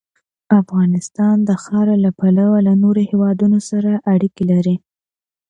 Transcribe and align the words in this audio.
افغانستان 0.61 1.35
د 1.49 1.51
خاوره 1.63 1.95
له 2.05 2.11
پلوه 2.19 2.57
له 2.67 2.73
نورو 2.83 3.01
هېوادونو 3.11 3.57
سره 3.69 3.91
اړیکې 4.13 4.43
لري. 4.51 4.75